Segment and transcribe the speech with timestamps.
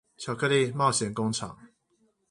[0.17, 1.55] 巧克力冒險工廠